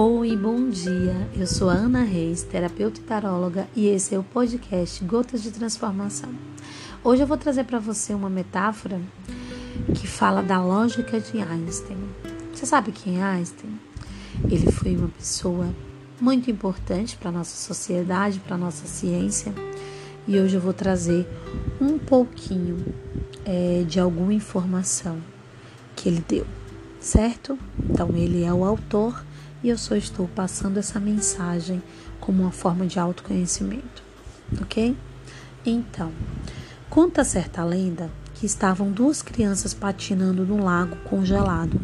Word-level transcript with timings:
Oi, 0.00 0.36
bom 0.36 0.70
dia. 0.70 1.28
Eu 1.34 1.44
sou 1.44 1.68
a 1.68 1.72
Ana 1.72 2.04
Reis, 2.04 2.44
terapeuta 2.44 3.00
e 3.00 3.02
taróloga, 3.02 3.66
e 3.74 3.88
esse 3.88 4.14
é 4.14 4.18
o 4.18 4.22
podcast 4.22 5.04
Gotas 5.04 5.42
de 5.42 5.50
Transformação. 5.50 6.30
Hoje 7.02 7.24
eu 7.24 7.26
vou 7.26 7.36
trazer 7.36 7.64
para 7.64 7.80
você 7.80 8.14
uma 8.14 8.30
metáfora 8.30 9.00
que 9.96 10.06
fala 10.06 10.40
da 10.40 10.62
lógica 10.62 11.18
de 11.18 11.42
Einstein. 11.42 11.98
Você 12.54 12.64
sabe 12.64 12.92
quem 12.92 13.18
é 13.18 13.24
Einstein? 13.24 13.76
Ele 14.44 14.70
foi 14.70 14.94
uma 14.94 15.08
pessoa 15.08 15.66
muito 16.20 16.48
importante 16.48 17.16
para 17.16 17.32
nossa 17.32 17.56
sociedade, 17.56 18.38
para 18.38 18.56
nossa 18.56 18.86
ciência, 18.86 19.52
e 20.28 20.38
hoje 20.38 20.54
eu 20.54 20.60
vou 20.60 20.72
trazer 20.72 21.26
um 21.80 21.98
pouquinho 21.98 22.86
é, 23.44 23.82
de 23.84 23.98
alguma 23.98 24.32
informação 24.32 25.18
que 25.96 26.08
ele 26.08 26.24
deu, 26.28 26.46
certo? 27.00 27.58
Então 27.90 28.10
ele 28.14 28.44
é 28.44 28.52
o 28.52 28.64
autor 28.64 29.26
e 29.62 29.68
eu 29.68 29.78
só 29.78 29.96
estou 29.96 30.28
passando 30.28 30.78
essa 30.78 31.00
mensagem 31.00 31.82
como 32.20 32.42
uma 32.42 32.52
forma 32.52 32.86
de 32.86 32.98
autoconhecimento, 32.98 34.02
ok? 34.60 34.96
Então, 35.64 36.12
conta 36.88 37.24
certa 37.24 37.64
lenda 37.64 38.10
que 38.34 38.46
estavam 38.46 38.90
duas 38.90 39.22
crianças 39.22 39.74
patinando 39.74 40.46
no 40.46 40.62
lago 40.62 40.96
congelado. 41.04 41.78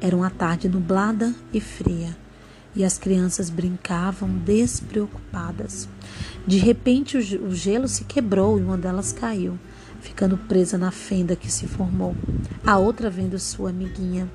Era 0.00 0.16
uma 0.16 0.30
tarde 0.30 0.68
nublada 0.68 1.34
e 1.52 1.60
fria 1.60 2.16
e 2.74 2.84
as 2.84 2.98
crianças 2.98 3.50
brincavam 3.50 4.28
despreocupadas. 4.28 5.88
De 6.46 6.58
repente, 6.58 7.16
o 7.16 7.54
gelo 7.54 7.86
se 7.86 8.04
quebrou 8.04 8.58
e 8.58 8.62
uma 8.62 8.78
delas 8.78 9.12
caiu, 9.12 9.58
ficando 10.00 10.36
presa 10.36 10.78
na 10.78 10.90
fenda 10.90 11.36
que 11.36 11.50
se 11.50 11.66
formou. 11.66 12.16
A 12.66 12.78
outra, 12.78 13.10
vendo 13.10 13.38
sua 13.38 13.70
amiguinha 13.70 14.30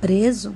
preso, 0.00 0.54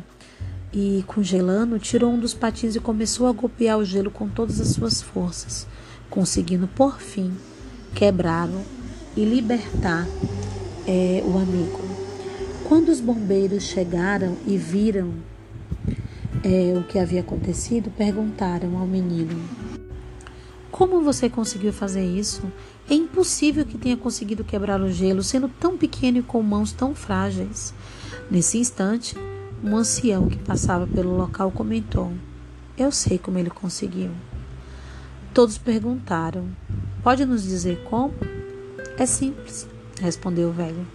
e, 0.72 1.04
congelando, 1.06 1.78
tirou 1.78 2.12
um 2.12 2.18
dos 2.18 2.34
patins 2.34 2.76
e 2.76 2.80
começou 2.80 3.26
a 3.26 3.32
golpear 3.32 3.78
o 3.78 3.84
gelo 3.84 4.10
com 4.10 4.28
todas 4.28 4.60
as 4.60 4.68
suas 4.68 5.02
forças, 5.02 5.66
conseguindo, 6.08 6.68
por 6.68 7.00
fim, 7.00 7.32
quebrá-lo 7.94 8.62
e 9.16 9.24
libertar 9.24 10.06
é, 10.86 11.22
o 11.24 11.36
amigo. 11.38 11.80
Quando 12.64 12.88
os 12.90 13.00
bombeiros 13.00 13.64
chegaram 13.64 14.36
e 14.46 14.56
viram 14.56 15.12
é, 16.44 16.78
o 16.78 16.84
que 16.84 16.98
havia 16.98 17.20
acontecido, 17.20 17.90
perguntaram 17.90 18.78
ao 18.78 18.86
menino: 18.86 19.42
Como 20.70 21.02
você 21.02 21.28
conseguiu 21.28 21.72
fazer 21.72 22.04
isso? 22.04 22.42
É 22.88 22.94
impossível 22.94 23.64
que 23.64 23.76
tenha 23.76 23.96
conseguido 23.96 24.44
quebrar 24.44 24.80
o 24.80 24.90
gelo, 24.90 25.22
sendo 25.22 25.48
tão 25.48 25.76
pequeno 25.76 26.18
e 26.18 26.22
com 26.22 26.42
mãos 26.42 26.72
tão 26.72 26.94
frágeis. 26.94 27.74
Nesse 28.30 28.58
instante, 28.58 29.16
um 29.62 29.76
ancião 29.76 30.28
que 30.28 30.38
passava 30.38 30.86
pelo 30.86 31.16
local 31.16 31.50
comentou: 31.50 32.12
Eu 32.76 32.90
sei 32.90 33.18
como 33.18 33.38
ele 33.38 33.50
conseguiu. 33.50 34.10
Todos 35.34 35.58
perguntaram: 35.58 36.48
Pode 37.02 37.24
nos 37.24 37.42
dizer 37.42 37.84
como? 37.84 38.14
É 38.98 39.06
simples, 39.06 39.66
respondeu 40.00 40.48
o 40.48 40.52
velho. 40.52 40.86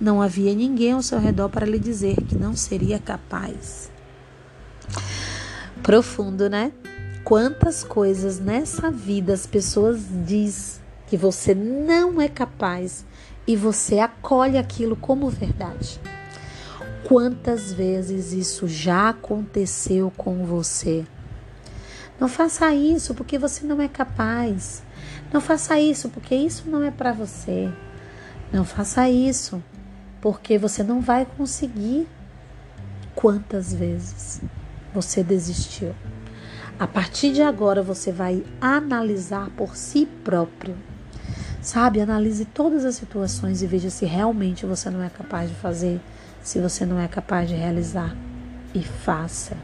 Não 0.00 0.20
havia 0.20 0.54
ninguém 0.54 0.92
ao 0.92 1.02
seu 1.02 1.18
redor 1.18 1.48
para 1.48 1.66
lhe 1.66 1.78
dizer 1.78 2.16
que 2.16 2.36
não 2.36 2.54
seria 2.54 2.98
capaz. 2.98 3.90
Profundo, 5.82 6.50
né? 6.50 6.72
Quantas 7.24 7.82
coisas 7.82 8.38
nessa 8.38 8.90
vida 8.90 9.32
as 9.32 9.46
pessoas 9.46 10.00
diz 10.26 10.80
que 11.06 11.16
você 11.16 11.54
não 11.54 12.20
é 12.20 12.28
capaz 12.28 13.04
e 13.46 13.56
você 13.56 13.98
acolhe 14.00 14.58
aquilo 14.58 14.96
como 14.96 15.30
verdade. 15.30 16.00
Quantas 17.08 17.72
vezes 17.72 18.32
isso 18.32 18.66
já 18.66 19.10
aconteceu 19.10 20.12
com 20.16 20.44
você? 20.44 21.06
Não 22.18 22.26
faça 22.26 22.74
isso 22.74 23.14
porque 23.14 23.38
você 23.38 23.64
não 23.64 23.80
é 23.80 23.86
capaz. 23.86 24.82
Não 25.32 25.40
faça 25.40 25.78
isso 25.78 26.08
porque 26.08 26.34
isso 26.34 26.68
não 26.68 26.82
é 26.82 26.90
para 26.90 27.12
você. 27.12 27.72
Não 28.52 28.64
faça 28.64 29.08
isso 29.08 29.62
porque 30.20 30.58
você 30.58 30.82
não 30.82 31.00
vai 31.00 31.24
conseguir. 31.24 32.08
Quantas 33.14 33.72
vezes 33.72 34.40
você 34.92 35.22
desistiu? 35.22 35.94
A 36.76 36.88
partir 36.88 37.32
de 37.32 37.40
agora 37.40 37.84
você 37.84 38.10
vai 38.10 38.44
analisar 38.60 39.48
por 39.50 39.76
si 39.76 40.06
próprio. 40.24 40.76
Sabe, 41.66 42.00
analise 42.00 42.44
todas 42.44 42.84
as 42.84 42.94
situações 42.94 43.60
e 43.60 43.66
veja 43.66 43.90
se 43.90 44.06
realmente 44.06 44.64
você 44.64 44.88
não 44.88 45.02
é 45.02 45.08
capaz 45.08 45.50
de 45.50 45.56
fazer 45.56 46.00
se 46.40 46.60
você 46.60 46.86
não 46.86 46.96
é 46.96 47.08
capaz 47.08 47.48
de 47.48 47.56
realizar. 47.56 48.16
E 48.72 48.84
faça. 48.84 49.56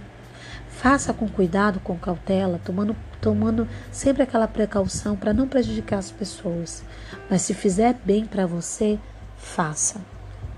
Faça 0.69 1.13
com 1.13 1.29
cuidado, 1.29 1.79
com 1.79 1.97
cautela, 1.97 2.61
tomando, 2.65 2.97
tomando 3.21 3.69
sempre 3.93 4.25
aquela 4.25 4.49
precaução 4.49 5.15
para 5.15 5.33
não 5.33 5.47
prejudicar 5.47 5.99
as 5.99 6.11
pessoas. 6.11 6.83
Mas 7.31 7.43
se 7.43 7.55
fizer 7.55 7.97
bem 8.05 8.27
para 8.27 8.49
você, 8.49 8.99
faça. 9.37 10.01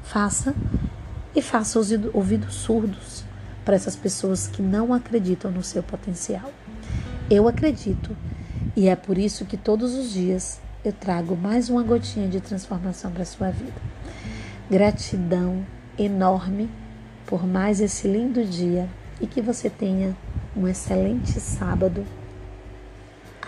Faça 0.03 0.55
e 1.37 1.43
faça 1.43 1.78
os 1.78 1.91
ouvidos 2.15 2.55
surdos 2.55 3.22
para 3.66 3.76
essas 3.76 3.94
pessoas 3.94 4.47
que 4.47 4.62
não 4.62 4.94
acreditam 4.94 5.50
no 5.50 5.62
seu 5.62 5.82
potencial. 5.82 6.50
Eu 7.31 7.47
acredito 7.47 8.16
e 8.75 8.88
é 8.88 8.97
por 8.97 9.19
isso 9.19 9.44
que 9.44 9.59
todos 9.59 9.93
os 9.93 10.11
dias 10.11 10.63
eu 10.84 10.93
trago 10.93 11.34
mais 11.34 11.71
uma 11.71 11.83
gotinha 11.83 12.28
de 12.28 12.41
transformação 12.41 13.11
para 13.11 13.22
a 13.22 13.27
sua 13.27 13.50
vida. 13.50 13.81
Gratidão 14.71 15.65
enorme 15.99 16.69
por 17.27 17.47
mais 17.47 17.81
esse 17.81 18.06
lindo 18.06 18.45
dia 18.45 18.89
e 19.19 19.27
que 19.27 19.41
você 19.41 19.71
tenha 19.71 20.15
um 20.55 20.69
excelente 20.69 21.41
sábado. 21.41 22.05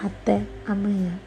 Até 0.03 0.43
amanhã. 0.67 1.19